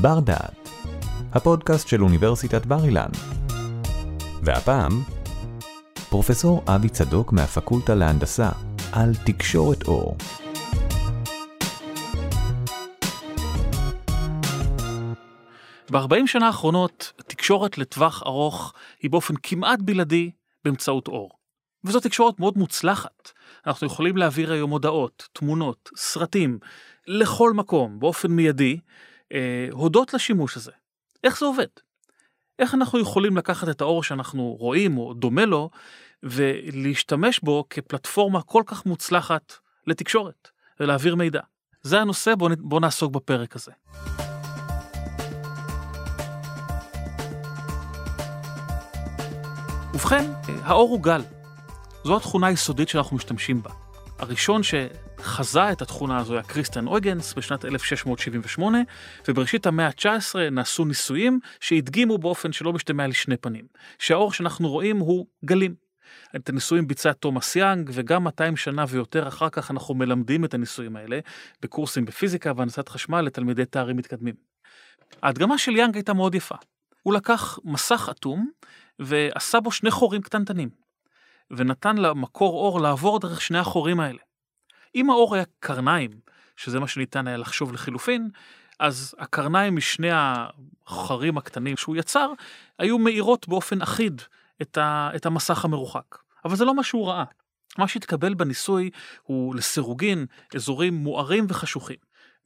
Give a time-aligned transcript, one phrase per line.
[0.00, 0.68] בר דעת,
[1.32, 3.10] הפודקאסט של אוניברסיטת בר אילן.
[4.42, 4.92] והפעם,
[6.08, 8.48] פרופסור אבי צדוק מהפקולטה להנדסה
[8.92, 10.16] על תקשורת אור.
[15.90, 18.72] ב-40 שנה האחרונות, תקשורת לטווח ארוך
[19.02, 20.30] היא באופן כמעט בלעדי
[20.64, 21.30] באמצעות אור.
[21.84, 23.30] וזו תקשורת מאוד מוצלחת.
[23.66, 26.58] אנחנו יכולים להעביר היום הודעות, תמונות, סרטים,
[27.06, 28.78] לכל מקום, באופן מיידי,
[29.32, 30.72] אה, הודות לשימוש הזה.
[31.24, 31.66] איך זה עובד?
[32.58, 35.70] איך אנחנו יכולים לקחת את האור שאנחנו רואים או דומה לו
[36.22, 39.54] ולהשתמש בו כפלטפורמה כל כך מוצלחת
[39.86, 40.48] לתקשורת
[40.80, 41.40] ולהעביר מידע.
[41.82, 43.72] זה הנושא, בואו בוא נעסוק בפרק הזה.
[49.94, 50.24] ובכן,
[50.62, 51.20] האור הוא גל.
[52.04, 53.87] זו התכונה היסודית שאנחנו משתמשים בה.
[54.18, 58.78] הראשון שחזה את התכונה הזו היה קריסטיאן אויגנס בשנת 1678,
[59.28, 63.66] ובראשית המאה ה-19 נעשו ניסויים שהדגימו באופן שלא משתמע לשני פנים,
[63.98, 65.74] שהאור שאנחנו רואים הוא גלים.
[66.36, 70.96] את הניסויים ביצע תומאס יאנג, וגם 200 שנה ויותר אחר כך אנחנו מלמדים את הניסויים
[70.96, 71.20] האלה
[71.62, 74.34] בקורסים בפיזיקה והנדסת חשמל לתלמידי תארים מתקדמים.
[75.22, 76.54] ההדגמה של יאנג הייתה מאוד יפה.
[77.02, 78.50] הוא לקח מסך אטום
[78.98, 80.68] ועשה בו שני חורים קטנטנים,
[81.50, 84.18] ונתן למקור אור לעבור דרך שני החורים האלה.
[84.94, 86.10] אם האור היה קרניים,
[86.56, 88.28] שזה מה שניתן היה לחשוב לחילופין,
[88.78, 90.08] אז הקרניים משני
[90.86, 92.32] החרים הקטנים שהוא יצר,
[92.78, 94.22] היו מאירות באופן אחיד
[94.62, 96.18] את, ה, את המסך המרוחק.
[96.44, 97.24] אבל זה לא מה שהוא ראה.
[97.78, 98.90] מה שהתקבל בניסוי
[99.22, 101.96] הוא לסירוגין אזורים מוארים וחשוכים.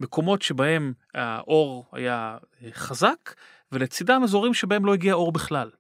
[0.01, 2.39] מקומות שבהם האור היה
[2.73, 3.35] חזק,
[3.73, 5.71] ולצידם אזורים שבהם לא הגיע אור בכלל.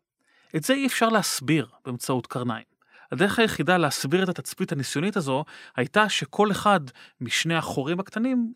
[0.56, 2.71] את זה אי אפשר להסביר באמצעות קרניים.
[3.12, 5.44] הדרך היחידה להסביר את התצפית הניסיונית הזו
[5.76, 6.80] הייתה שכל אחד
[7.20, 8.52] משני החורים הקטנים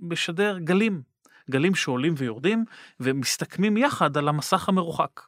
[0.00, 1.02] משדר גלים.
[1.50, 2.64] גלים שעולים ויורדים
[3.00, 5.20] ומסתכמים יחד על המסך המרוחק.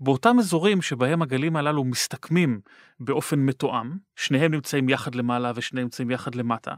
[0.00, 2.60] באותם אזורים שבהם הגלים הללו מסתכמים
[3.00, 6.74] באופן מתואם, שניהם נמצאים יחד למעלה ושניהם נמצאים יחד למטה,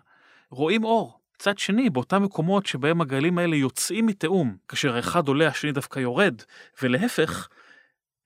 [0.50, 1.20] רואים אור.
[1.34, 6.42] מצד שני, באותם מקומות שבהם הגלים האלה יוצאים מתאום, כאשר האחד עולה השני דווקא יורד,
[6.82, 7.48] ולהפך,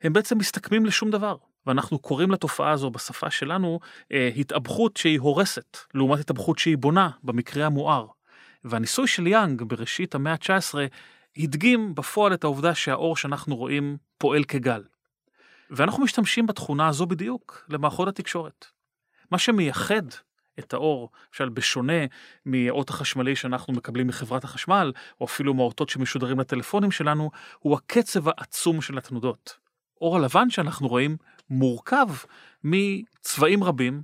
[0.03, 1.37] הם בעצם מסתכמים לשום דבר.
[1.67, 3.81] ואנחנו קוראים לתופעה הזו בשפה שלנו
[4.13, 8.07] אה, התאבכות שהיא הורסת, לעומת התאבכות שהיא בונה, במקרה המואר.
[8.65, 10.75] והניסוי של יאנג בראשית המאה ה-19
[11.37, 14.83] הדגים בפועל את העובדה שהאור שאנחנו רואים פועל כגל.
[15.71, 18.67] ואנחנו משתמשים בתכונה הזו בדיוק למערכות התקשורת.
[19.31, 20.03] מה שמייחד
[20.59, 22.07] את האור, למשל בשונה
[22.45, 28.81] מהאות החשמלי שאנחנו מקבלים מחברת החשמל, או אפילו מהאותות שמשודרים לטלפונים שלנו, הוא הקצב העצום
[28.81, 29.57] של התנודות.
[30.01, 31.17] אור הלבן שאנחנו רואים
[31.51, 32.07] מורכב
[32.65, 34.03] מצבעים רבים,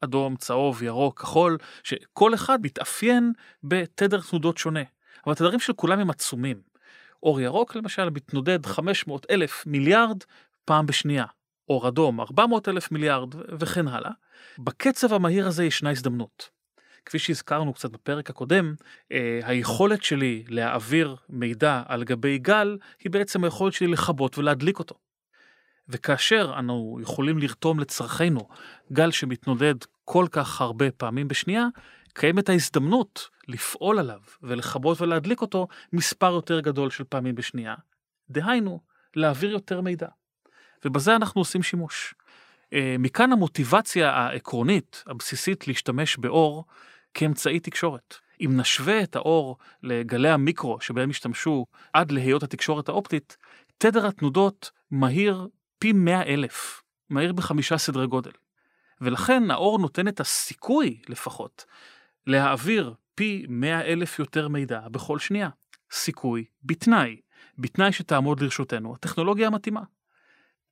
[0.00, 3.32] אדום, צהוב, ירוק, כחול, שכל אחד מתאפיין
[3.62, 4.82] בתדר תנודות שונה.
[5.26, 6.60] אבל התדרים של כולם הם עצומים.
[7.22, 10.24] אור ירוק למשל מתנודד 500 אלף מיליארד
[10.64, 11.24] פעם בשנייה.
[11.68, 14.10] אור אדום 400 אלף מיליארד וכן הלאה.
[14.58, 16.50] בקצב המהיר הזה ישנה הזדמנות.
[17.04, 18.74] כפי שהזכרנו קצת בפרק הקודם,
[19.12, 24.94] אה, היכולת שלי להעביר מידע על גבי גל היא בעצם היכולת שלי לכבות ולהדליק אותו.
[25.88, 28.48] וכאשר אנו יכולים לרתום לצרכינו
[28.92, 31.66] גל שמתנודד כל כך הרבה פעמים בשנייה,
[32.12, 37.74] קיימת ההזדמנות לפעול עליו ולכבות ולהדליק אותו מספר יותר גדול של פעמים בשנייה.
[38.30, 38.80] דהיינו,
[39.16, 40.08] להעביר יותר מידע.
[40.84, 42.14] ובזה אנחנו עושים שימוש.
[42.72, 46.64] אה, מכאן המוטיבציה העקרונית, הבסיסית, להשתמש באור
[47.14, 48.14] כאמצעי תקשורת.
[48.40, 53.36] אם נשווה את האור לגלי המיקרו שבהם השתמשו עד להיות התקשורת האופטית,
[53.78, 55.48] תדר התנודות מהיר
[55.78, 58.30] פי מאה אלף, מהיר בחמישה סדרי גודל.
[59.00, 61.64] ולכן האור נותן את הסיכוי, לפחות,
[62.26, 65.48] להעביר פי מאה אלף יותר מידע בכל שנייה.
[65.92, 67.20] סיכוי בתנאי,
[67.58, 69.82] בתנאי שתעמוד לרשותנו הטכנולוגיה המתאימה.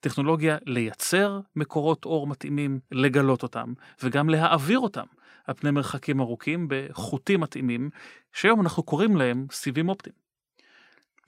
[0.01, 5.05] טכנולוגיה לייצר מקורות אור מתאימים, לגלות אותם, וגם להעביר אותם
[5.47, 7.91] על פני מרחקים ארוכים בחוטים מתאימים,
[8.33, 10.26] שהיום אנחנו קוראים להם סיבים אופטיים.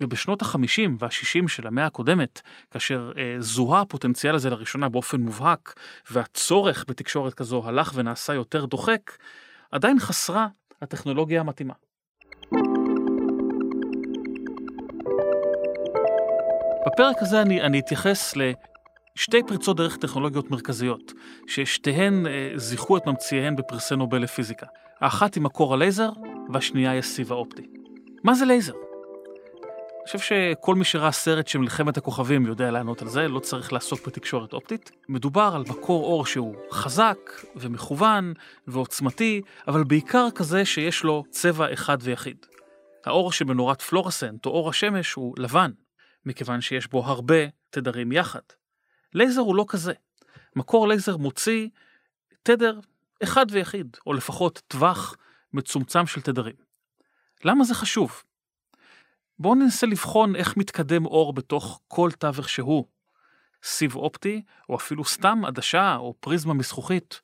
[0.01, 2.41] ובשנות ה-50 וה-60 של המאה הקודמת,
[2.71, 5.75] כאשר אה, זוהה הפוטנציאל הזה לראשונה באופן מובהק,
[6.11, 9.17] והצורך בתקשורת כזו הלך ונעשה יותר דוחק,
[9.73, 10.47] עדיין חסרה
[10.83, 11.75] הטכנולוגיה המתאימה.
[16.87, 21.13] בפרק הזה אני, אני אתייחס לשתי פריצות דרך טכנולוגיות מרכזיות,
[21.47, 24.67] ששתיהן אה, זיכו את ממציאיהן בפרסי נובל לפיזיקה.
[25.01, 26.11] האחת היא מקור הלייזר,
[26.53, 27.63] והשנייה היא הסיב האופטי.
[28.25, 28.88] מה זה לייזר?
[30.13, 34.07] חושב שכל מי שראה סרט של מלחמת הכוכבים יודע לענות על זה, לא צריך לעסוק
[34.07, 34.91] בתקשורת אופטית.
[35.09, 37.19] מדובר על מקור אור שהוא חזק
[37.57, 38.33] ומכוון
[38.67, 42.47] ועוצמתי, אבל בעיקר כזה שיש לו צבע אחד ויחיד.
[43.07, 45.71] האור שבנורת פלורסנט או אור השמש הוא לבן,
[46.27, 48.43] מכיוון שיש בו הרבה תדרים יחד.
[49.15, 49.93] לייזר הוא לא כזה.
[50.57, 51.69] מקור לייזר מוציא
[52.43, 52.79] תדר
[53.23, 55.17] אחד ויחיד, או לפחות טווח
[55.53, 56.57] מצומצם של תדרים.
[57.45, 58.23] למה זה חשוב?
[59.39, 62.85] בואו ננסה לבחון איך מתקדם אור בתוך כל תווך שהוא.
[63.63, 67.21] סיב אופטי, או אפילו סתם עדשה או פריזמה מזכוכית.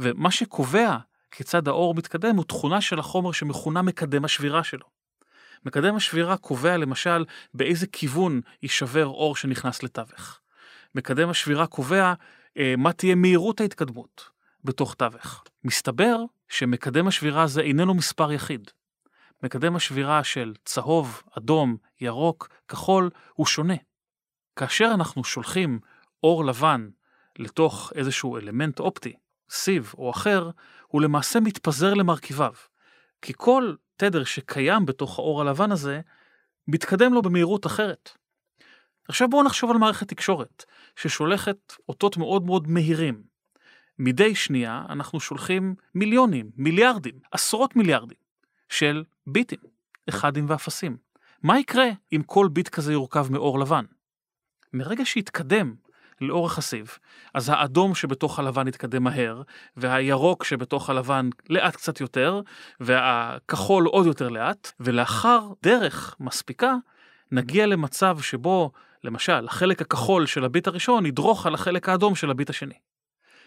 [0.00, 0.96] ומה שקובע
[1.30, 4.86] כיצד האור מתקדם הוא תכונה של החומר שמכונה מקדם השבירה שלו.
[5.64, 7.24] מקדם השבירה קובע למשל
[7.54, 10.40] באיזה כיוון יישבר אור שנכנס לתווך.
[10.94, 12.14] מקדם השבירה קובע
[12.58, 14.30] אה, מה תהיה מהירות ההתקדמות
[14.64, 15.44] בתוך תווך.
[15.64, 16.18] מסתבר
[16.48, 18.70] שמקדם השבירה הזה איננו מספר יחיד.
[19.42, 23.74] מקדם השבירה של צהוב, אדום, ירוק, כחול הוא שונה.
[24.56, 25.80] כאשר אנחנו שולחים
[26.22, 26.88] אור לבן
[27.38, 29.16] לתוך איזשהו אלמנט אופטי,
[29.50, 30.50] סיב או אחר,
[30.86, 32.52] הוא למעשה מתפזר למרכיביו.
[33.22, 36.00] כי כל תדר שקיים בתוך האור הלבן הזה,
[36.68, 38.10] מתקדם לו במהירות אחרת.
[39.08, 40.64] עכשיו בואו נחשוב על מערכת תקשורת,
[40.96, 41.56] ששולחת
[41.88, 43.22] אותות מאוד מאוד מהירים.
[43.98, 48.27] מדי שנייה אנחנו שולחים מיליונים, מיליארדים, עשרות מיליארדים
[48.68, 49.58] של ביטים,
[50.08, 50.96] אחדים ואפסים.
[51.42, 53.84] מה יקרה אם כל ביט כזה יורכב מאור לבן?
[54.72, 55.74] מרגע שיתקדם
[56.20, 56.98] לאורך הסיב,
[57.34, 59.42] אז האדום שבתוך הלבן יתקדם מהר,
[59.76, 62.40] והירוק שבתוך הלבן לאט קצת יותר,
[62.80, 66.74] והכחול עוד יותר לאט, ולאחר דרך מספיקה,
[67.32, 68.70] נגיע למצב שבו,
[69.04, 72.74] למשל, החלק הכחול של הביט הראשון ידרוך על החלק האדום של הביט השני.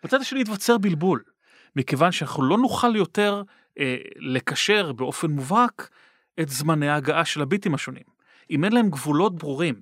[0.04, 1.24] בצד השני יתווצר בלבול,
[1.76, 3.44] מכיוון שאנחנו לא נוכל יותר
[3.80, 5.90] אה, לקשר באופן מובהק
[6.40, 8.04] את זמני ההגעה של הביטים השונים.
[8.52, 9.82] אם אין להם גבולות ברורים,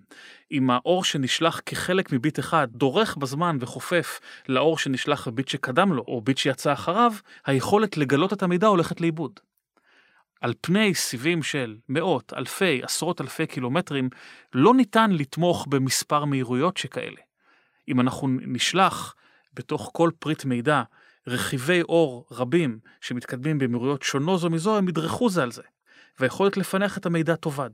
[0.51, 6.21] אם האור שנשלח כחלק מביט אחד דורך בזמן וחופף לאור שנשלח בביט שקדם לו, או
[6.21, 7.13] ביט שיצא אחריו,
[7.45, 9.39] היכולת לגלות את המידע הולכת לאיבוד.
[10.41, 14.09] על פני סיבים של מאות, אלפי, עשרות אלפי קילומטרים,
[14.53, 17.21] לא ניתן לתמוך במספר מהירויות שכאלה.
[17.87, 19.15] אם אנחנו נשלח
[19.53, 20.83] בתוך כל פריט מידע
[21.29, 25.61] רכיבי אור רבים שמתקדמים במהירויות שונות זו מזו, הם ידרכו זה על זה,
[26.19, 27.69] והיכולת לפענח את המידע תאבד.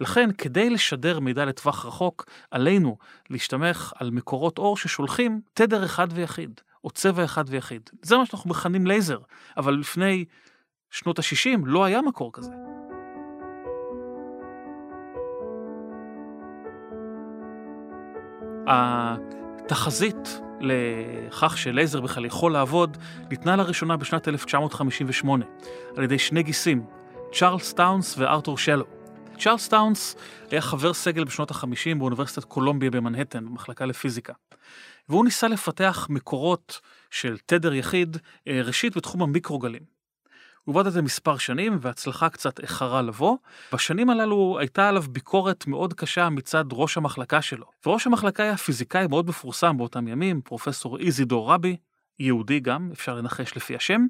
[0.00, 2.98] לכן, כדי לשדר מידע לטווח רחוק, עלינו
[3.30, 7.90] להשתמך על מקורות אור ששולחים תדר אחד ויחיד, או צבע אחד ויחיד.
[8.02, 9.18] זה מה שאנחנו מכנים לייזר,
[9.56, 10.24] אבל לפני
[10.90, 12.52] שנות ה-60 לא היה מקור כזה.
[18.66, 22.96] התחזית לכך שלייזר בכלל יכול לעבוד
[23.30, 25.44] ניתנה לראשונה בשנת 1958
[25.96, 26.84] על ידי שני גיסים,
[27.32, 28.84] צ'ארלס טאונס וארתור שלו.
[29.38, 30.16] צ'ארלס טאונס
[30.50, 34.32] היה חבר סגל בשנות ה-50 באוניברסיטת קולומביה במנהטן, במחלקה לפיזיקה.
[35.08, 38.16] והוא ניסה לפתח מקורות של תדר יחיד,
[38.48, 39.97] אה, ראשית בתחום המיקרוגלים.
[40.68, 43.36] הוא עבד על זה מספר שנים והצלחה קצת איחרה לבוא.
[43.72, 47.66] בשנים הללו הייתה עליו ביקורת מאוד קשה מצד ראש המחלקה שלו.
[47.86, 51.76] וראש המחלקה היה פיזיקאי מאוד מפורסם באותם ימים, פרופסור איזידור רבי,
[52.20, 54.06] יהודי גם, אפשר לנחש לפי השם,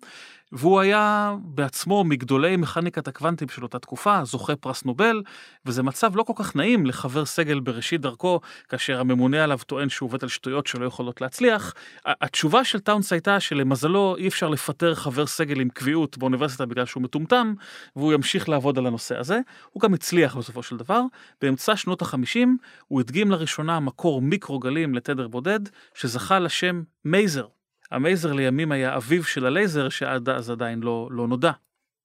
[0.52, 5.22] והוא היה בעצמו מגדולי מכניקת הקוונטים של אותה תקופה, זוכה פרס נובל,
[5.66, 10.06] וזה מצב לא כל כך נעים לחבר סגל בראשית דרכו, כאשר הממונה עליו טוען שהוא
[10.06, 11.74] עובד על שטויות שלא יכולות להצליח.
[12.04, 17.02] התשובה של טאונס הייתה שלמזלו אי אפשר לפטר חבר סגל עם קביעות באוניברסיטה בגלל שהוא
[17.02, 17.54] מטומטם,
[17.96, 19.40] והוא ימשיך לעבוד על הנושא הזה.
[19.70, 21.02] הוא גם הצליח בסופו של דבר.
[21.40, 22.56] באמצע שנות החמישים
[22.88, 25.60] הוא הדגים לראשונה מקור מיקרוגלים לתדר בודד,
[25.94, 27.57] שזכה לשם מייזר.
[27.90, 31.52] המייזר לימים היה אביו של הלייזר שעד אז עדיין לא, לא נודע.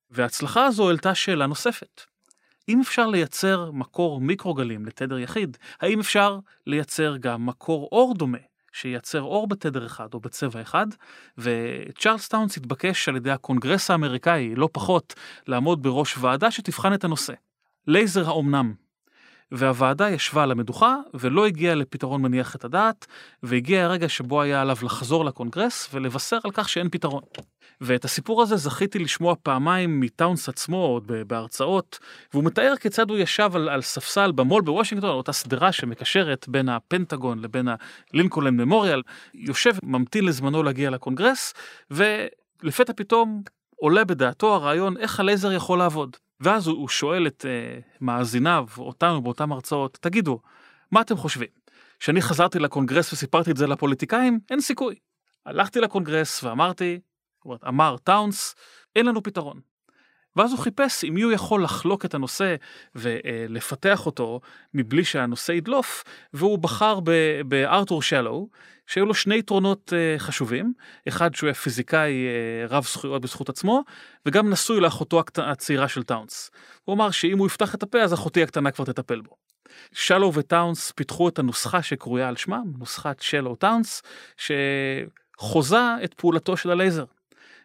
[0.09, 2.01] וההצלחה הזו העלתה שאלה נוספת.
[2.69, 8.37] אם אפשר לייצר מקור מיקרוגלים לתדר יחיד, האם אפשר לייצר גם מקור אור דומה,
[8.71, 10.87] שייצר אור בתדר אחד או בצבע אחד,
[11.37, 15.13] וצ'ארלס טאונס התבקש על ידי הקונגרס האמריקאי, לא פחות,
[15.47, 17.33] לעמוד בראש ועדה שתבחן את הנושא.
[17.87, 18.73] לייזר האומנם,
[19.55, 23.07] והוועדה ישבה על המדוכה ולא הגיעה לפתרון מניח את הדעת,
[23.43, 27.21] והגיע הרגע שבו היה עליו לחזור לקונגרס ולבשר על כך שאין פתרון.
[27.81, 31.99] ואת הסיפור הזה זכיתי לשמוע פעמיים מטאונס עצמו עוד בהרצאות,
[32.33, 37.39] והוא מתאר כיצד הוא ישב על, על ספסל במו"ל בוושינגטון, אותה שדרה שמקשרת בין הפנטגון
[37.39, 37.67] לבין
[38.13, 39.01] הלינקולן ממוריאל,
[39.33, 41.53] יושב, ממתין לזמנו להגיע לקונגרס,
[41.91, 43.41] ולפתע פתאום
[43.75, 46.17] עולה בדעתו הרעיון איך הלייזר יכול לעבוד.
[46.39, 50.39] ואז הוא שואל את uh, מאזיניו, אותנו באותם הרצאות, תגידו,
[50.91, 51.49] מה אתם חושבים?
[51.99, 54.95] כשאני חזרתי לקונגרס וסיפרתי את זה לפוליטיקאים, אין סיכוי.
[55.45, 56.99] הלכתי לקונגרס ואמרתי,
[57.67, 58.55] אמר טאונס,
[58.95, 59.59] אין לנו פתרון.
[60.35, 62.55] ואז הוא חיפש עם מי הוא יכול לחלוק את הנושא
[62.95, 64.39] ולפתח אותו
[64.73, 66.99] מבלי שהנושא ידלוף, והוא בחר
[67.47, 68.47] בארתור שלו,
[68.87, 70.73] שהיו לו שני יתרונות uh, חשובים,
[71.07, 73.83] אחד שהוא היה פיזיקאי uh, רב זכויות בזכות עצמו,
[74.25, 76.51] וגם נשוי לאחותו הצעירה של טאונס.
[76.83, 79.35] הוא אמר שאם הוא יפתח את הפה אז אחותי הקטנה כבר תטפל בו.
[79.93, 84.01] שלו וטאונס פיתחו את הנוסחה שקרויה על שמם, נוסחת שלו טאונס,
[84.37, 87.05] שחוזה את פעולתו של הלייזר.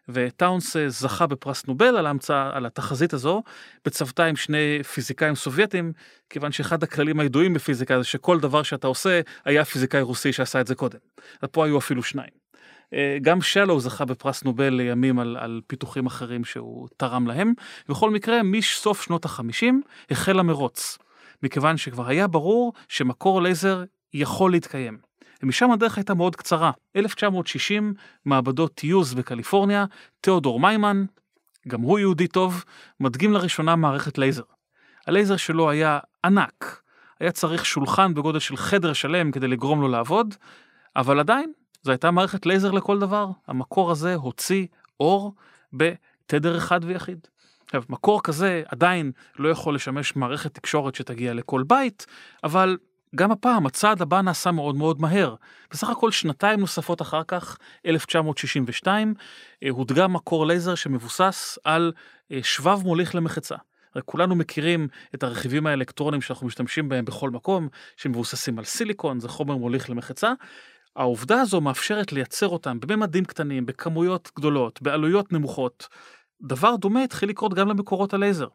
[0.08, 3.42] וטאונס אה, זכה בפרס נובל על ההמצאה, על התחזית הזו,
[3.84, 5.92] בצוותא עם שני פיזיקאים סובייטים,
[6.30, 10.66] כיוון שאחד הכללים הידועים בפיזיקה זה שכל דבר שאתה עושה, היה פיזיקאי רוסי שעשה את
[10.66, 10.98] זה קודם.
[11.42, 12.48] ופה היו אפילו שניים.
[12.94, 17.52] אה, גם שלו זכה בפרס נובל לימים על, על פיתוחים אחרים שהוא תרם להם.
[17.88, 20.98] בכל מקרה, מסוף שנות החמישים החל המרוץ,
[21.42, 23.84] מכיוון שכבר היה ברור שמקור לייזר
[24.14, 25.07] יכול להתקיים.
[25.42, 26.70] ומשם הדרך הייתה מאוד קצרה.
[26.96, 29.84] 1960, מעבדות יוז בקליפורניה,
[30.20, 31.04] תיאודור מיימן,
[31.68, 32.64] גם הוא יהודי טוב,
[33.00, 34.42] מדגים לראשונה מערכת לייזר.
[35.06, 36.82] הלייזר שלו היה ענק,
[37.20, 40.34] היה צריך שולחן בגודל של חדר שלם כדי לגרום לו לעבוד,
[40.96, 41.52] אבל עדיין,
[41.82, 43.28] זו הייתה מערכת לייזר לכל דבר.
[43.46, 44.66] המקור הזה הוציא
[45.00, 45.34] אור
[45.72, 47.26] בתדר אחד ויחיד.
[47.66, 52.06] עכשיו, מקור כזה עדיין לא יכול לשמש מערכת תקשורת שתגיע לכל בית,
[52.44, 52.76] אבל
[53.16, 55.34] גם הפעם הצעד הבא נעשה מאוד מאוד מהר.
[55.70, 59.14] בסך הכל שנתיים נוספות אחר כך, 1962,
[59.62, 61.92] אה, הודגם מקור לייזר שמבוסס על
[62.32, 63.56] אה, שבב מוליך למחצה.
[64.04, 69.56] כולנו מכירים את הרכיבים האלקטרונים שאנחנו משתמשים בהם בכל מקום, שמבוססים על סיליקון, זה חומר
[69.56, 70.32] מוליך למחצה.
[70.96, 75.88] העובדה הזו מאפשרת לייצר אותם בממדים קטנים, בכמויות גדולות, בעלויות נמוכות.
[76.42, 78.48] דבר דומה התחיל לקרות גם למקורות הלייזר.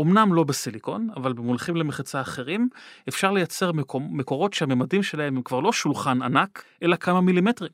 [0.00, 2.68] אמנם לא בסיליקון, אבל במונחים למחצה אחרים,
[3.08, 7.72] אפשר לייצר מקור, מקורות שהממדים שלהם הם כבר לא שולחן ענק, אלא כמה מילימטרים,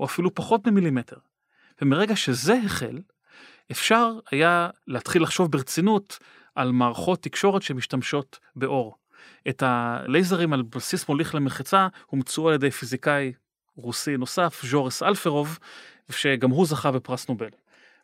[0.00, 1.16] או אפילו פחות ממילימטר.
[1.82, 2.98] ומרגע שזה החל,
[3.70, 6.18] אפשר היה להתחיל לחשוב ברצינות
[6.54, 8.96] על מערכות תקשורת שמשתמשות באור.
[9.48, 13.32] את הלייזרים על בסיס מוליך למחצה הומצאו על ידי פיזיקאי
[13.76, 15.58] רוסי נוסף, ז'ורס אלפרוב,
[16.10, 17.48] שגם הוא זכה בפרס נובל.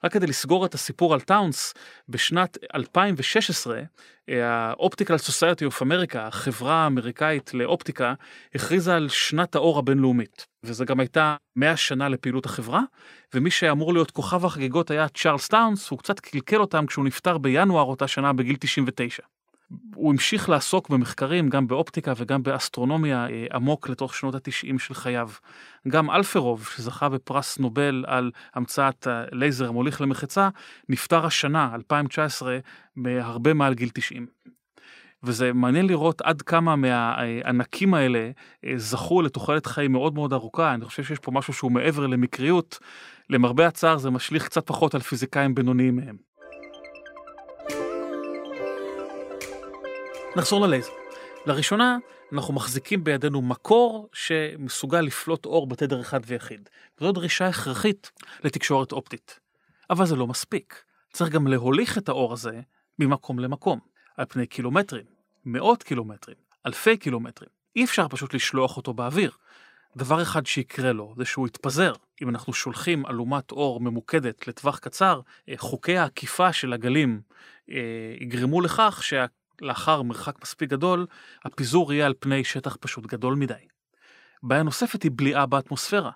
[0.04, 1.74] רק כדי לסגור את הסיפור על טאונס,
[2.08, 3.82] בשנת 2016,
[4.28, 8.14] ה-Optical Society of America, החברה האמריקאית לאופטיקה,
[8.54, 10.46] הכריזה על שנת האור הבינלאומית.
[10.64, 12.80] וזה גם הייתה 100 שנה לפעילות החברה,
[13.34, 17.84] ומי שאמור להיות כוכב החגיגות היה צ'ארלס טאונס, הוא קצת קלקל אותם כשהוא נפטר בינואר
[17.84, 19.22] אותה שנה בגיל 99.
[19.94, 25.30] הוא המשיך לעסוק במחקרים גם באופטיקה וגם באסטרונומיה אה, עמוק לתוך שנות התשעים של חייו.
[25.88, 30.48] גם אלפרוב, שזכה בפרס נובל על המצאת הלייזר המוליך למחצה,
[30.88, 32.58] נפטר השנה, 2019,
[32.96, 34.26] בהרבה מעל גיל 90.
[35.22, 38.30] וזה מעניין לראות עד כמה מהענקים האלה
[38.64, 42.78] אה, זכו לתוחלת חיים מאוד מאוד ארוכה, אני חושב שיש פה משהו שהוא מעבר למקריות.
[43.30, 46.27] למרבה הצער זה משליך קצת פחות על פיזיקאים בינוניים מהם.
[50.38, 50.92] נחזור ללייזר.
[51.46, 51.98] לראשונה,
[52.32, 56.68] אנחנו מחזיקים בידינו מקור שמסוגל לפלוט אור בתדר אחד ויחיד.
[57.00, 58.10] וזו דרישה הכרחית
[58.44, 59.40] לתקשורת אופטית.
[59.90, 60.82] אבל זה לא מספיק.
[61.12, 62.60] צריך גם להוליך את האור הזה
[62.98, 63.78] ממקום למקום,
[64.16, 65.04] על פני קילומטרים,
[65.44, 67.50] מאות קילומטרים, אלפי קילומטרים.
[67.76, 69.30] אי אפשר פשוט לשלוח אותו באוויר.
[69.96, 71.92] דבר אחד שיקרה לו זה שהוא יתפזר.
[72.22, 77.20] אם אנחנו שולחים אלומת אור ממוקדת לטווח קצר, אה, חוקי העקיפה של הגלים
[77.70, 77.76] אה,
[78.20, 79.26] יגרמו לכך שה...
[79.62, 81.06] לאחר מרחק מספיק גדול,
[81.44, 83.54] הפיזור יהיה על פני שטח פשוט גדול מדי.
[84.42, 86.10] בעיה נוספת היא בליעה באטמוספירה.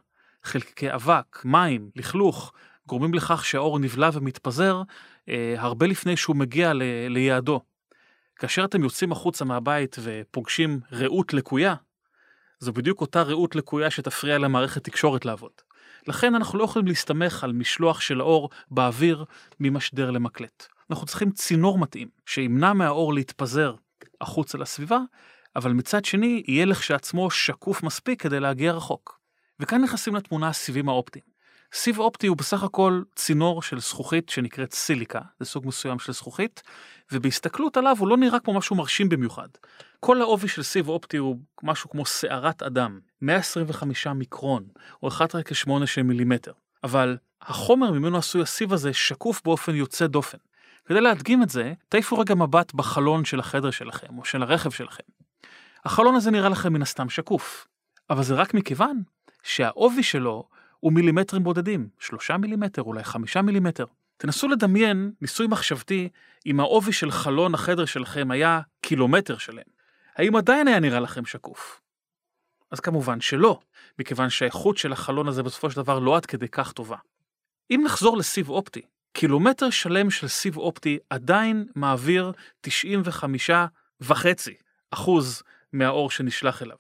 [0.45, 2.53] חלקיקי אבק, מים, לכלוך,
[2.87, 4.83] גורמים לכך שהאור נבלע ומתפזר
[5.29, 7.61] אה, הרבה לפני שהוא מגיע ל- ליעדו.
[8.37, 11.75] כאשר אתם יוצאים החוצה מהבית ופוגשים רעות לקויה,
[12.59, 15.53] זו בדיוק אותה רעות לקויה שתפריע למערכת תקשורת לעבוד.
[16.07, 19.25] לכן אנחנו לא יכולים להסתמך על משלוח של האור באוויר
[19.61, 20.69] ממשדר למקלט.
[20.93, 23.75] אנחנו צריכים צינור מתאים, שימנע מהאור להתפזר
[24.21, 24.99] החוצה לסביבה,
[25.57, 29.21] אבל מצד שני יהיה לכשעצמו שקוף מספיק כדי להגיע רחוק.
[29.61, 31.25] וכאן נכנסים לתמונה הסיבים האופטיים.
[31.73, 36.63] סיב אופטי הוא בסך הכל צינור של זכוכית שנקראת סיליקה, זה סוג מסוים של זכוכית,
[37.13, 39.49] ובהסתכלות עליו הוא לא נראה כמו משהו מרשים במיוחד.
[40.01, 44.65] כל העובי של סיב אופטי הוא משהו כמו שערת אדם, 125 מיקרון,
[45.03, 46.53] או 1 רק 8 של מילימטר.
[46.85, 50.39] אבל החומר ממנו עשוי הסיב הזה שקוף באופן יוצא דופן.
[50.93, 55.03] כדי להדגים את זה, תעיפו רגע מבט בחלון של החדר שלכם, או של הרכב שלכם.
[55.85, 57.67] החלון הזה נראה לכם מן הסתם שקוף,
[58.11, 59.03] אבל זה רק מכיוון
[59.43, 60.49] שהעובי שלו
[60.81, 63.85] הוא מילימטרים בודדים, שלושה מילימטר, אולי חמישה מילימטר.
[64.17, 66.09] תנסו לדמיין ניסוי מחשבתי
[66.47, 69.63] אם העובי של חלון החדר שלכם היה קילומטר שלם.
[70.17, 71.81] האם עדיין היה נראה לכם שקוף?
[72.71, 73.61] אז כמובן שלא,
[73.99, 76.97] מכיוון שהאיכות של החלון הזה בסופו של דבר לא עד כדי כך טובה.
[77.71, 78.83] אם נחזור לסיב אופטי,
[79.13, 83.51] קילומטר שלם של סיב אופטי עדיין מעביר 95
[84.01, 84.55] וחצי
[84.91, 85.43] אחוז
[85.73, 86.77] מהאור שנשלח אליו.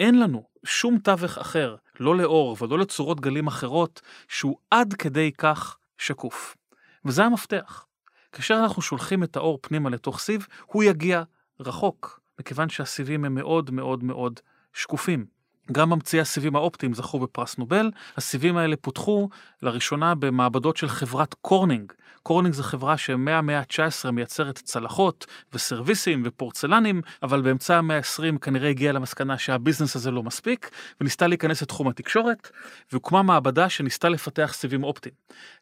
[0.00, 5.76] אין לנו שום תווך אחר, לא לאור ולא לצורות גלים אחרות, שהוא עד כדי כך
[5.98, 6.56] שקוף.
[7.04, 7.86] וזה המפתח.
[8.32, 11.22] כאשר אנחנו שולחים את האור פנימה לתוך סיב, הוא יגיע
[11.60, 14.40] רחוק, מכיוון שהסיבים הם מאוד מאוד מאוד
[14.72, 15.37] שקופים.
[15.72, 17.90] גם ממציאי הסיבים האופטיים זכו בפרס נובל.
[18.16, 19.28] הסיבים האלה פותחו
[19.62, 21.92] לראשונה במעבדות של חברת קורנינג.
[22.22, 28.92] קורנינג זו חברה שמהמאה ה-19 מייצרת צלחות וסרוויסים ופורצלנים, אבל באמצע המאה ה-20 כנראה הגיעה
[28.92, 30.70] למסקנה שהביזנס הזה לא מספיק,
[31.00, 32.50] וניסתה להיכנס לתחום התקשורת,
[32.92, 35.14] והוקמה מעבדה שניסתה לפתח סיבים אופטיים.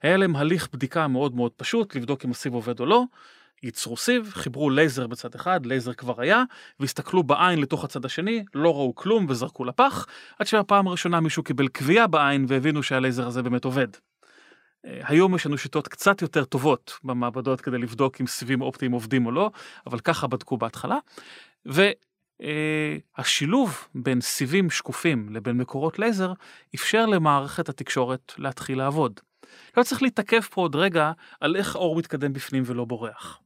[0.02, 3.04] היה להם הליך בדיקה מאוד מאוד פשוט, לבדוק אם הסיב עובד או לא.
[3.62, 6.42] ייצרו סיב, חיברו לייזר בצד אחד, לייזר כבר היה,
[6.80, 10.06] והסתכלו בעין לתוך הצד השני, לא ראו כלום וזרקו לפח,
[10.38, 13.88] עד שבפעם הראשונה מישהו קיבל כוויה בעין והבינו שהלייזר הזה באמת עובד.
[14.86, 19.26] אה, היום יש לנו שיטות קצת יותר טובות במעבדות כדי לבדוק אם סיבים אופטיים עובדים
[19.26, 19.50] או לא,
[19.86, 20.98] אבל ככה בדקו בהתחלה.
[23.16, 26.32] והשילוב אה, בין סיבים שקופים לבין מקורות לייזר
[26.74, 29.20] אפשר למערכת התקשורת להתחיל לעבוד.
[29.76, 33.40] לא צריך להתעכב פה עוד רגע על איך האור מתקדם בפנים ולא בורח.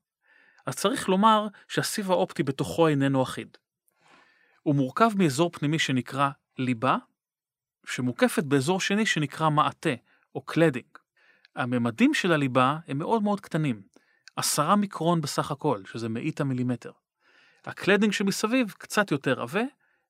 [0.70, 3.56] אז צריך לומר שהסיב האופטי בתוכו איננו אחיד.
[4.62, 6.96] הוא מורכב מאזור פנימי שנקרא ליבה,
[7.86, 9.90] שמוקפת באזור שני שנקרא מעטה,
[10.34, 10.99] או cladding.
[11.56, 13.82] הממדים של הליבה הם מאוד מאוד קטנים,
[14.36, 16.92] עשרה מיקרון בסך הכל, שזה מאית המילימטר.
[17.64, 19.62] ה cladding שמסביב קצת יותר עבה,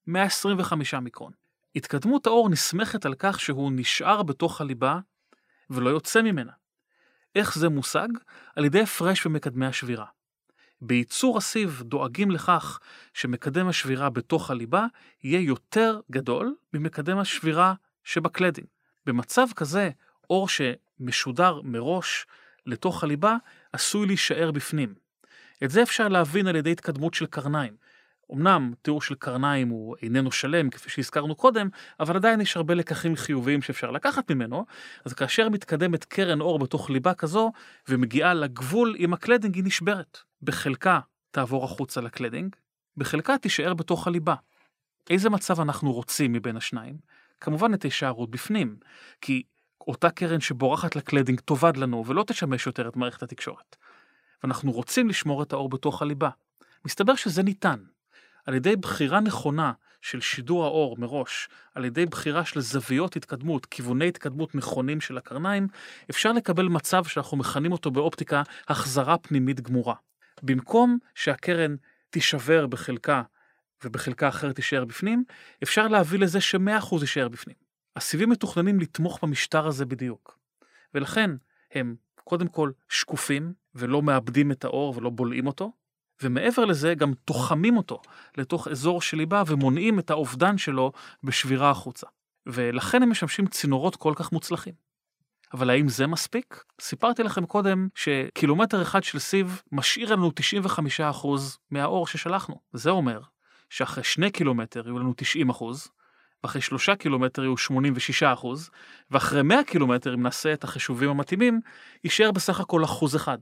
[0.07, 1.33] 125 מיקרון.
[1.77, 4.99] התקדמות האור נסמכת על כך שהוא נשאר בתוך הליבה
[5.71, 6.53] ולא יוצא ממנה.
[7.35, 8.09] איך זה מושג?
[8.57, 10.07] על ידי הפרש במקדמי השבירה.
[10.83, 12.81] בייצור הסיב דואגים לכך
[13.15, 14.87] שמקדם השבירה בתוך הליבה
[15.25, 18.67] יהיה יותר גדול ממקדם השבירה שבקלדינג.
[19.07, 19.91] במצב כזה,
[20.31, 22.27] אור שמשודר מראש
[22.67, 23.37] לתוך הליבה
[23.73, 24.95] עשוי להישאר בפנים.
[25.65, 27.77] את זה אפשר להבין על ידי התקדמות של קרניים.
[28.33, 31.69] אמנם תיאור של קרניים הוא איננו שלם, כפי שהזכרנו קודם,
[32.01, 34.67] אבל עדיין יש הרבה לקחים חיוביים שאפשר לקחת ממנו,
[35.05, 37.53] אז כאשר מתקדמת קרן אור בתוך ליבה כזו,
[37.89, 40.19] ומגיעה לגבול עם ה cladding, היא נשברת.
[40.43, 42.57] בחלקה תעבור החוצה ל cladding,
[42.97, 44.35] בחלקה תישאר בתוך הליבה.
[45.11, 46.97] איזה מצב אנחנו רוצים מבין השניים?
[47.41, 48.77] כמובן את ההישארות בפנים,
[49.21, 49.43] כי
[49.81, 53.77] אותה קרן שבורחת ל cladding תאבד לנו ולא תשמש יותר את מערכת התקשורת.
[54.43, 56.31] ואנחנו רוצים לשמור את האור בתוך הליבה.
[56.85, 57.79] מסתבר שזה ניתן.
[58.47, 59.73] על ידי בחירה נכונה
[60.03, 65.69] של שידור האור מראש, על ידי בחירה של זוויות התקדמות, כיווני התקדמות נכונים של הקרניים,
[66.11, 69.95] אפשר לקבל מצב שאנחנו מכנים אותו באופטיקה החזרה פנימית גמורה.
[70.43, 71.77] במקום שהקרן
[72.11, 73.23] תישבר בחלקה
[73.85, 75.25] ובחלקה אחרת תישאר בפנים,
[75.63, 77.57] אפשר להביא לזה ש-100% יישאר בפנים.
[77.97, 80.39] הסיבים מתוכננים לתמוך במשטר הזה בדיוק.
[80.95, 81.31] ולכן
[81.73, 85.73] הם קודם כל שקופים ולא מאבדים את האור ולא בולעים אותו,
[86.23, 88.03] ומעבר לזה גם תוחמים אותו
[88.37, 90.93] לתוך אזור של ליבה ומונעים את האובדן שלו
[91.25, 92.07] בשבירה החוצה.
[92.47, 94.75] ולכן הם משמשים צינורות כל כך מוצלחים.
[95.53, 96.65] אבל האם זה מספיק?
[96.81, 100.31] סיפרתי לכם קודם שקילומטר אחד של סיב משאיר לנו
[101.21, 101.27] 95%
[101.71, 102.61] מהאור ששלחנו.
[102.73, 103.21] זה אומר
[103.71, 105.15] שאחרי שני קילומטר יהיו לנו
[105.51, 105.65] 90%,
[106.45, 107.55] ואחרי שלושה קילומטר יהיו
[108.23, 108.47] 86%,
[109.11, 111.61] ואחרי 100 קילומטר, אם נעשה את החישובים המתאימים,
[112.05, 113.39] יישאר בסך הכל אחוז אחד.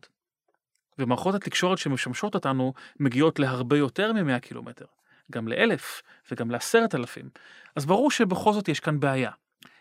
[0.98, 4.84] ומערכות התקשורת שמשמשות אותנו מגיעות להרבה יותר מ-100 קילומטר,
[5.32, 7.28] גם לאלף וגם לעשרת אלפים,
[7.76, 9.30] אז ברור שבכל זאת יש כאן בעיה.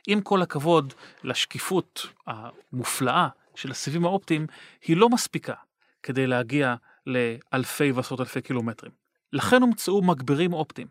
[0.08, 4.48] עם כל הכבוד לשקיפות המופלאה של הסיבים האופטיים,
[4.82, 5.54] היא לא מספיקה
[6.04, 6.76] כדי להגיע
[7.06, 8.92] לאלפי ועשרות אלפי קילומטרים.
[9.34, 10.88] לכן הומצאו מגברים אופטיים.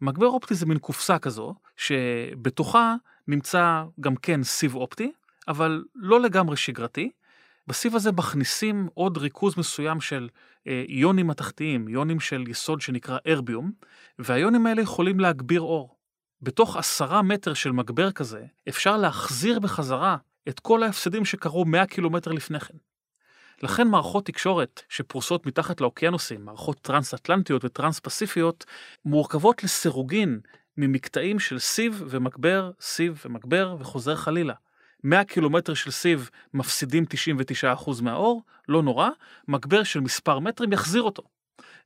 [0.00, 2.94] מגבר אופטי זה מין קופסה כזו, שבתוכה
[3.28, 5.12] נמצא גם כן סיב אופטי,
[5.48, 7.10] אבל לא לגמרי שגרתי,
[7.70, 10.28] בסיב הזה מכניסים עוד ריכוז מסוים של
[10.66, 13.72] אה, איונים מתכתיים, איונים של יסוד שנקרא ארביום,
[14.18, 15.96] והאיונים האלה יכולים להגביר אור.
[16.42, 20.16] בתוך עשרה מטר של מגבר כזה, אפשר להחזיר בחזרה
[20.48, 22.76] את כל ההפסדים שקרו 100 קילומטר לפני כן.
[23.62, 28.64] לכן מערכות תקשורת שפרוסות מתחת לאוקיינוסים, מערכות טרנס-אטלנטיות וטרנס-פסיפיות,
[29.04, 30.40] מורכבות לסירוגין
[30.76, 34.54] ממקטעים של סיב ומגבר, סיב ומגבר וחוזר חלילה.
[35.04, 37.04] 100 קילומטר של סיב מפסידים
[37.78, 39.08] 99% מהאור, לא נורא,
[39.48, 41.22] מגבר של מספר מטרים יחזיר אותו.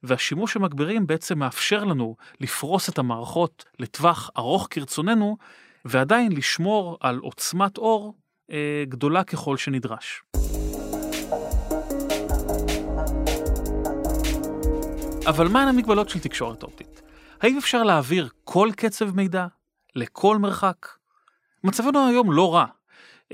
[0.03, 5.37] והשימוש במגברים בעצם מאפשר לנו לפרוס את המערכות לטווח ארוך כרצוננו,
[5.85, 8.14] ועדיין לשמור על עוצמת אור
[8.50, 10.22] אה, גדולה ככל שנדרש.
[15.27, 17.03] אבל מהן המגבלות של תקשורת אופטית?
[17.40, 19.46] האם אפשר להעביר כל קצב מידע?
[19.96, 20.88] לכל מרחק?
[21.64, 22.66] מצבנו היום לא רע.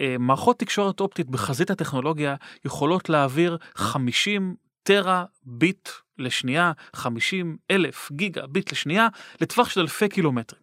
[0.01, 2.35] אה, מערכות תקשורת אופטית בחזית הטכנולוגיה
[2.65, 9.09] יכולות להעביר 50 טרה ביט לשנייה, 50 אלף גיגה ביט לשנייה,
[9.41, 10.63] לטווח של אלפי קילומטרים.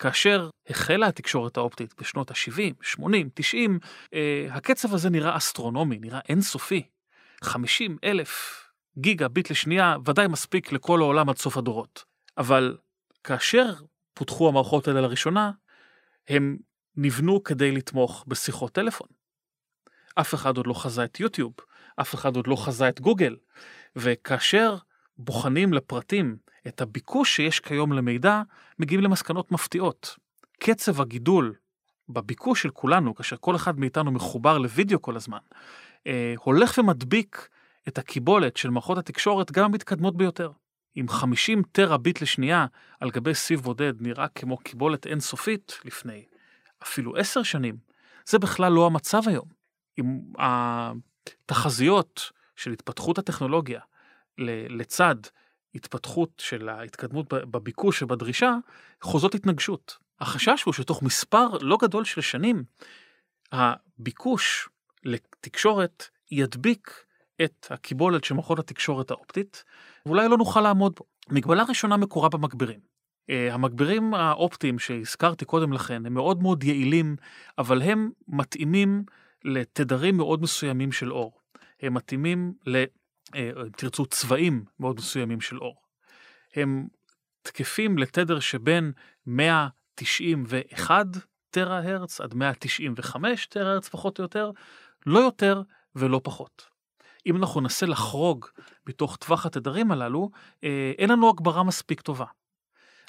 [0.00, 3.78] כאשר החלה התקשורת האופטית בשנות ה-70, 80, 90,
[4.14, 6.82] אה, הקצב הזה נראה אסטרונומי, נראה אינסופי.
[7.42, 8.62] 50 אלף
[8.98, 12.04] גיגה ביט לשנייה ודאי מספיק לכל העולם עד סוף הדורות.
[12.38, 12.76] אבל
[13.24, 13.72] כאשר
[14.14, 15.50] פותחו המערכות האלה לראשונה,
[16.28, 16.56] הם
[16.96, 19.08] נבנו כדי לתמוך בשיחות טלפון.
[20.14, 21.52] אף אחד עוד לא חזה את יוטיוב,
[22.00, 23.36] אף אחד עוד לא חזה את גוגל,
[23.96, 24.76] וכאשר
[25.18, 26.36] בוחנים לפרטים
[26.68, 28.42] את הביקוש שיש כיום למידע,
[28.78, 30.16] מגיעים למסקנות מפתיעות.
[30.60, 31.54] קצב הגידול
[32.08, 35.38] בביקוש של כולנו, כאשר כל אחד מאיתנו מחובר לוידאו כל הזמן,
[36.06, 37.48] אה, הולך ומדביק
[37.88, 40.50] את הקיבולת של מערכות התקשורת גם המתקדמות ביותר.
[40.96, 42.66] אם 50 טרה ביט לשנייה
[43.00, 46.24] על גבי סיב בודד נראה כמו קיבולת אינסופית לפני
[46.82, 47.76] אפילו עשר שנים,
[48.26, 49.48] זה בכלל לא המצב היום.
[49.96, 53.80] עם התחזיות של התפתחות הטכנולוגיה
[54.68, 55.14] לצד
[55.74, 58.54] התפתחות של ההתקדמות בביקוש ובדרישה,
[59.00, 59.96] חוזות התנגשות.
[60.20, 62.64] החשש הוא שתוך מספר לא גדול של שנים,
[63.52, 64.68] הביקוש
[65.04, 67.04] לתקשורת ידביק
[67.44, 69.64] את הקיבולת של מערכות התקשורת האופטית,
[70.06, 71.04] ואולי לא נוכל לעמוד בו.
[71.30, 72.89] מגבלה ראשונה מקורה במגבירים.
[73.30, 77.16] אה, המגבירים האופטיים שהזכרתי קודם לכן הם מאוד מאוד יעילים,
[77.58, 79.04] אבל הם מתאימים
[79.44, 81.32] לתדרים מאוד מסוימים של אור.
[81.82, 82.76] הם מתאימים ל...
[83.34, 85.76] אה, אם תרצו, צבעים מאוד מסוימים של אור.
[86.54, 86.88] הם
[87.42, 88.92] תקפים לתדר שבין
[89.26, 91.06] 191
[91.50, 94.50] טרה הרץ עד 195 טרה הרץ פחות או יותר,
[95.06, 95.62] לא יותר
[95.94, 96.66] ולא פחות.
[97.26, 98.46] אם אנחנו ננסה לחרוג
[98.86, 100.30] מתוך טווח התדרים הללו,
[100.64, 102.26] אה, אין לנו הגברה מספיק טובה.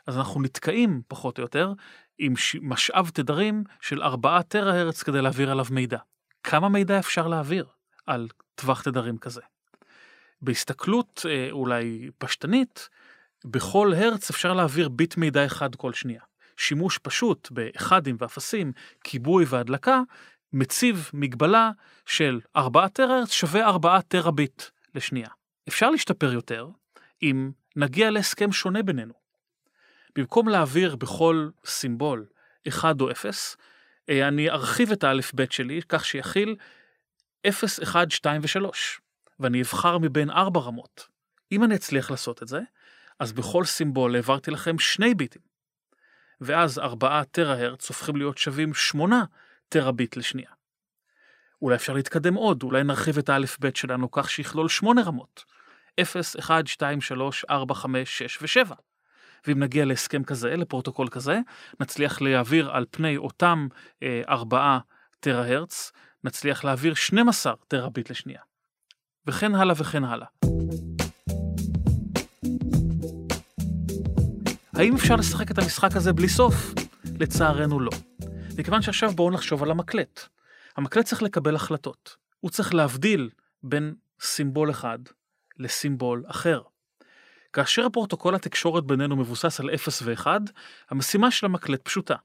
[0.08, 1.74] אז אנחנו נתקעים, פחות או יותר,
[2.18, 5.98] עם משאב תדרים של 4 טרה הרץ כדי להעביר עליו מידע.
[6.44, 7.66] כמה מידע אפשר להעביר
[8.06, 9.42] על טווח תדרים כזה?
[10.42, 12.90] בהסתכלות אה, אולי פשטנית,
[13.46, 16.22] בכל הרץ אפשר להעביר ביט מידע אחד כל שנייה.
[16.58, 18.72] שימוש פשוט באחדים ואפסים,
[19.04, 20.02] כיבוי והדלקה,
[20.54, 21.72] מציב מגבלה
[22.06, 24.64] של 4 טרה שווה 4 טרה ביט
[24.96, 25.30] לשנייה.
[25.68, 26.68] אפשר להשתפר יותר
[27.22, 29.20] אם נגיע להסכם שונה בינינו.
[30.15, 32.26] במקום להעביר בכל סימבול
[32.67, 33.58] 1 או 0,
[34.10, 36.56] אה, אני ארחיב את האלף-בית שלי כך שיכיל
[37.50, 38.65] 0, 1, 2 ו-3,
[39.39, 41.08] ואני אבחר מבין 4 רמות.
[41.52, 42.60] אם אני אצליח לעשות את זה,
[43.19, 45.41] אז בכל סימבול העברתי לכם שני ביטים.
[46.41, 49.24] ואז 4 טרה הרץ הופכים להיות שווים 8
[49.69, 50.50] טראביט לשנייה.
[51.62, 55.45] אולי אפשר להתקדם עוד, אולי נרחיב את האלף-בית שלנו כך שיכלול 8 רמות.
[56.02, 58.74] 0, 1, 2, 3, 4, 5, 6 ו-7.
[59.47, 61.39] ואם נגיע להסכם כזה, לפרוטוקול כזה,
[61.80, 63.67] נצליח להעביר על פני אותם
[64.04, 64.77] אה, 4
[65.19, 65.91] טרה הרץ,
[66.23, 68.41] נצליח להעביר 12 טראביט לשנייה.
[69.27, 70.27] וכן הלאה וכן הלאה.
[74.73, 76.73] האם אפשר לשחק את המשחק הזה בלי סוף?
[77.19, 77.91] לצערנו לא.
[78.58, 80.19] מכיוון שעכשיו בואו נחשוב על המקלט.
[80.77, 82.17] המקלט צריך לקבל החלטות.
[82.39, 83.30] הוא צריך להבדיל
[83.63, 84.99] בין סימבול אחד
[85.58, 86.62] לסימבול אחר.
[87.54, 90.28] כאשר פרוטוקול התקשורת בינינו מבוסס על 0 ו-1,
[90.90, 92.16] המשימה של המקלט פשוטה.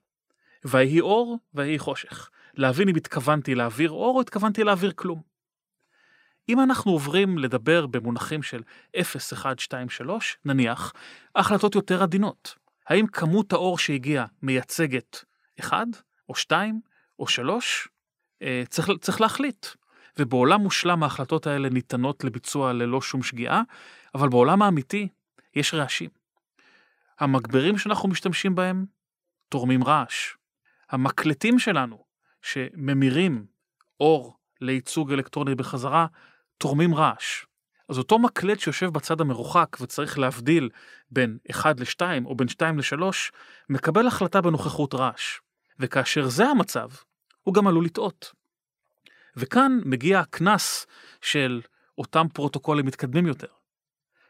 [0.65, 2.31] ויהי אור ויהי חושך.
[2.55, 5.21] להבין אם התכוונתי להעביר אור או התכוונתי להעביר כלום.
[6.49, 8.63] אם אנחנו עוברים לדבר במונחים של
[9.01, 10.93] 0, 1, 2, 3, נניח,
[11.35, 12.55] ההחלטות יותר עדינות.
[12.87, 15.25] האם כמות האור שהגיע מייצגת
[15.61, 15.87] 1
[16.29, 16.81] או 2
[17.19, 17.89] או 3?
[18.43, 19.67] אה, צריך, צריך להחליט.
[20.19, 23.63] ובעולם מושלם ההחלטות האלה ניתנות לביצוע ללא שום שגיאה,
[24.15, 25.09] אבל בעולם האמיתי
[25.57, 26.11] יש רעשים.
[27.19, 28.87] המגברים שאנחנו משתמשים בהם
[29.49, 30.35] תורמים רעש.
[30.91, 32.05] המקלטים שלנו
[32.43, 33.47] שממירים
[34.01, 36.07] אור לייצוג אלקטרוני בחזרה
[36.59, 37.45] תורמים רעש.
[37.89, 40.69] אז אותו מקלט שיושב בצד המרוחק וצריך להבדיל
[41.11, 43.03] בין 1 ל-2 או בין 2 ל-3,
[43.69, 45.41] מקבל החלטה בנוכחות רעש.
[45.79, 46.89] וכאשר זה המצב,
[47.43, 48.33] הוא גם עלול לטעות.
[49.37, 50.87] וכאן מגיע הקנס
[51.21, 51.61] של
[51.99, 53.47] אותם פרוטוקולים מתקדמים יותר.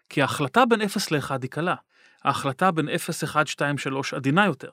[0.08, 1.74] כי ההחלטה בין 0 ל-1 היא קלה,
[2.24, 4.70] ההחלטה בין 0, 1, 2, 3 עדינה יותר.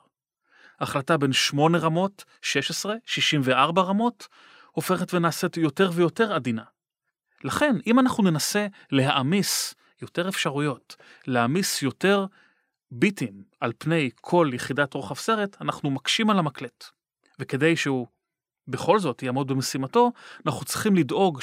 [0.80, 4.28] ההחלטה בין 8 רמות, 16, 64 רמות,
[4.72, 6.62] הופכת ונעשית יותר ויותר עדינה.
[7.44, 12.26] לכן, אם אנחנו ננסה להעמיס יותר אפשרויות, להעמיס יותר
[12.90, 16.84] ביטים על פני כל יחידת רוחב סרט, אנחנו מקשים על המקלט.
[17.38, 18.06] וכדי שהוא
[18.68, 20.12] בכל זאת יעמוד במשימתו,
[20.46, 21.42] אנחנו צריכים לדאוג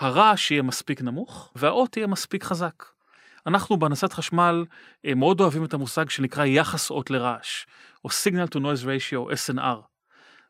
[0.00, 2.84] שהרעש יהיה מספיק נמוך והאות יהיה מספיק חזק.
[3.46, 4.64] אנחנו בהנדסת חשמל
[5.06, 7.66] אה, מאוד אוהבים את המושג שנקרא יחס אות לרעש,
[8.04, 9.80] או signal to noise ratio, SNR.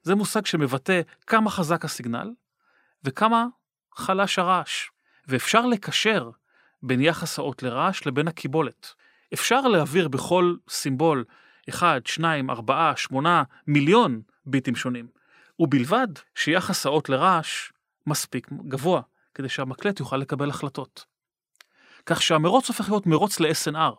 [0.02, 2.31] זה מושג שמבטא כמה חזק הסיגנל
[3.05, 3.46] וכמה
[3.94, 4.88] חלש הרעש,
[5.28, 6.31] ואפשר לקשר
[6.83, 8.94] בין יחס האות לרעש לבין הקיבולת.
[9.35, 11.24] אפשר להעביר בכל סימבול
[11.68, 15.07] 1, 2, 4, 8 מיליון ביטים שונים,
[15.59, 17.72] ובלבד שיחס האות לרעש
[18.07, 19.00] מספיק גבוה,
[19.35, 21.05] כדי שהמקלט יוכל לקבל החלטות.
[22.07, 23.95] כך שהמרוץ הופך להיות מרוץ ל-SNR,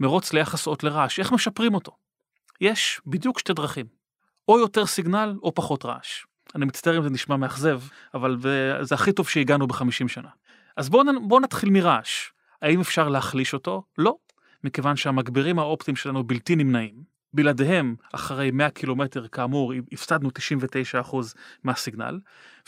[0.00, 1.96] מרוץ ליחס אות לרעש, איך משפרים אותו?
[2.60, 3.86] יש בדיוק שתי דרכים,
[4.48, 6.24] או יותר סיגנל או פחות רעש.
[6.54, 7.80] אני מצטער אם זה נשמע מאכזב,
[8.14, 8.36] אבל
[8.80, 10.28] זה הכי טוב שהגענו בחמישים שנה.
[10.76, 12.30] אז בואו בוא נתחיל מרעש.
[12.62, 13.82] האם אפשר להחליש אותו?
[13.98, 14.16] לא,
[14.64, 17.13] מכיוון שהמגבירים האופטיים שלנו בלתי נמנעים.
[17.34, 20.30] בלעדיהם, אחרי 100 קילומטר, כאמור, הפסדנו
[21.02, 21.16] 99%
[21.64, 22.20] מהסיגנל,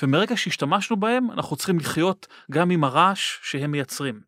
[0.03, 4.21] ומרגע שהשתמשנו בהם, אנחנו צריכים לחיות גם עם הרעש שהם מייצרים.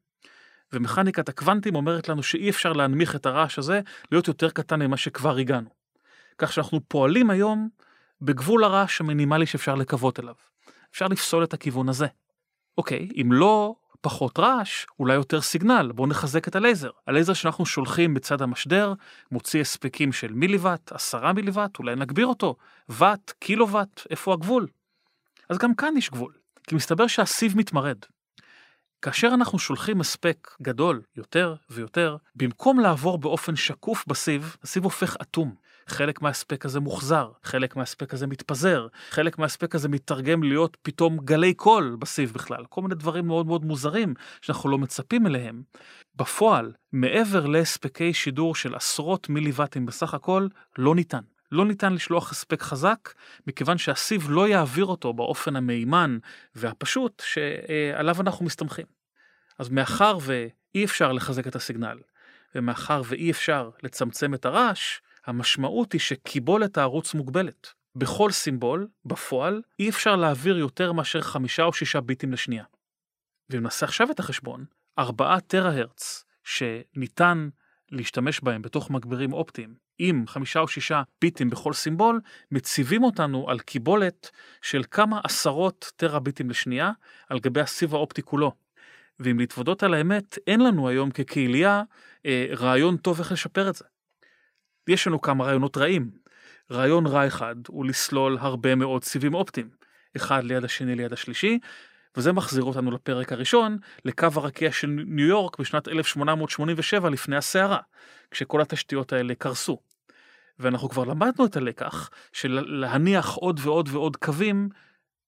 [0.72, 3.81] ומכניקת הקוונטים אומרת לנו שאי אפשר להנמיך את הרעש הזה
[4.12, 5.68] להיות יותר קטן ממה שכבר הגענו.
[6.38, 7.68] כך שאנחנו פועלים היום
[8.22, 10.35] בגבול הרעש המינימלי שאפשר לקוות אליו.
[10.90, 12.07] אפשר לפסול את הכיוון הזה.
[12.79, 16.91] אוקיי, אם לא פחות רעש, אולי יותר סיגנל, בואו נחזק את הלייזר.
[17.07, 18.95] הלייזר שאנחנו שולחים בצד המשדר
[19.33, 22.57] מוציא הספקים של מיליוואט, עשרה מיליוואט, אולי נגביר אותו,
[22.89, 24.67] ואט, קילוואט, איפה הגבול?
[25.49, 26.33] אז גם כאן יש גבול,
[26.67, 27.99] כי מסתבר שהסיב מתמרד.
[29.03, 35.55] כאשר אנחנו שולחים הספק גדול יותר ויותר, במקום לעבור באופן שקוף בסיב, הסיב הופך אטום.
[35.88, 41.55] חלק מההספק הזה מוחזר, חלק מההספק הזה מתפזר, חלק מההספק הזה מתרגם להיות פתאום גלי
[41.55, 45.62] קול בסיב בכלל, כל מיני דברים מאוד מאוד מוזרים שאנחנו לא מצפים אליהם.
[46.16, 50.48] בפועל, מעבר להספקי שידור של עשרות מיליוואטים בסך הכל,
[50.79, 51.22] לא ניתן.
[51.53, 53.14] לא ניתן לשלוח הספק חזק,
[53.46, 56.18] מכיוון שהסיב לא יעביר אותו באופן המהימן
[56.55, 58.87] והפשוט שעליו אנחנו מסתמכים.
[59.59, 61.98] אז מאחר ואי אפשר לחזק את הסיגנל,
[62.55, 67.73] ומאחר ואי אפשר לצמצם את הרעש, המשמעות היא שקיבולת הערוץ מוגבלת.
[67.97, 72.64] בכל סימבול, בפועל, אי אפשר להעביר יותר מאשר חמישה או שישה ביטים לשנייה.
[73.51, 74.64] ואם נעשה עכשיו את החשבון,
[74.99, 77.49] ארבעה טרה-הרץ שניתן
[77.91, 82.21] להשתמש בהם בתוך מגבירים אופטיים, עם חמישה או שישה ביטים בכל סימבול,
[82.53, 84.31] מציבים אותנו על קיבולת
[84.62, 86.93] של כמה עשרות טרה ביטים לשנייה
[87.29, 88.53] על גבי הסיב האופטי כולו.
[89.21, 91.83] ואם להתוודות על האמת, אין לנו היום כקהילייה
[92.27, 93.85] אה, רעיון טוב איך לשפר את זה.
[94.88, 96.11] יש לנו כמה רעיונות רעים.
[96.70, 99.70] רעיון רע אחד הוא לסלול הרבה מאוד סיבים אופטיים,
[100.16, 101.59] אחד ליד השני ליד השלישי,
[102.16, 107.79] וזה מחזיר אותנו לפרק הראשון, לקו הרקיע של ניו יורק בשנת 1887 לפני הסערה,
[108.31, 109.79] כשכל התשתיות האלה קרסו.
[110.59, 114.68] ואנחנו כבר למדנו את הלקח של להניח עוד ועוד ועוד קווים,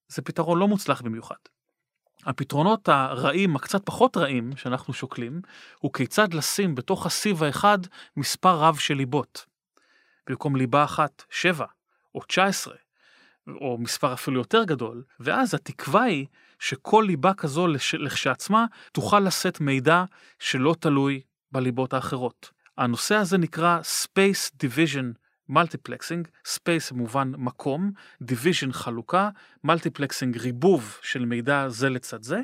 [0.09, 1.37] זה פתרון לא מוצלח במיוחד.
[2.27, 5.41] הפתרונות הרעים, הקצת פחות רעים, שאנחנו שוקלים,
[5.79, 7.79] הוא כיצד לשים בתוך הסיב האחד
[8.17, 9.50] מספר רב של ליבות.
[10.31, 11.67] במקום ליבה אחת, שבע,
[12.15, 12.75] או תשע עשרה,
[13.49, 16.27] או מספר אפילו יותר גדול, ואז התקווה היא
[16.59, 17.67] שכל ליבה כזו
[17.99, 20.05] לכשעצמה תוכל לשאת מידע
[20.39, 21.21] שלא תלוי
[21.53, 22.51] בליבות האחרות.
[22.79, 25.19] הנושא הזה נקרא Space Division
[25.51, 27.91] multiplexing, space במובן מקום,
[28.23, 29.31] division חלוקה,
[29.65, 32.41] multiplexing ריבוב של מידע זה לצד זה,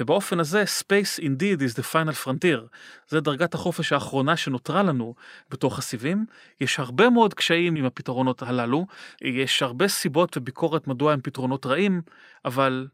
[0.00, 2.60] ובאופן הזה Space indeed is the final frontier.
[3.08, 5.14] זה דרגת החופש האחרונה שנותרה לנו
[5.50, 6.26] בתוך הסיבים.
[6.60, 8.86] יש הרבה מאוד קשיים עם הפתרונות הללו,
[9.22, 12.02] יש הרבה סיבות וביקורת מדוע הם פתרונות רעים,
[12.44, 12.88] אבל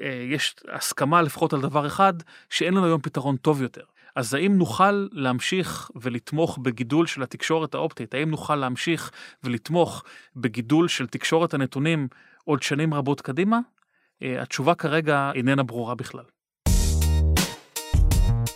[0.00, 2.14] אה, יש הסכמה לפחות על דבר אחד,
[2.50, 3.84] שאין לנו היום פתרון טוב יותר.
[4.16, 8.14] אז האם נוכל להמשיך ולתמוך בגידול של התקשורת האופטית?
[8.14, 9.10] האם נוכל להמשיך
[9.44, 10.04] ולתמוך
[10.36, 12.08] בגידול של תקשורת הנתונים
[12.44, 13.58] עוד שנים רבות קדימה?
[14.22, 16.24] אה, התשובה כרגע איננה ברורה בכלל.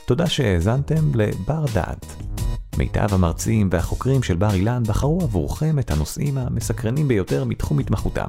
[0.06, 2.06] תודה שהאזנתם לבר דעת.
[2.78, 8.28] מיטב המרצים והחוקרים של בר אילן בחרו עבורכם את הנושאים המסקרנים ביותר מתחום התמחותם.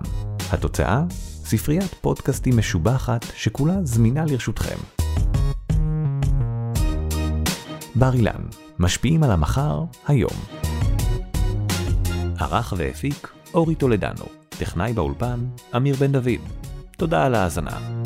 [0.52, 1.04] התוצאה?
[1.46, 5.01] ספריית פודקאסטים משובחת שכולה זמינה לרשותכם.
[7.96, 8.42] בר אילן,
[8.80, 10.32] משפיעים על המחר, היום.
[12.40, 15.40] ערך והפיק אורי טולדנו, טכנאי באולפן,
[15.76, 16.42] אמיר בן דוד.
[16.98, 18.02] תודה על ההאזנה.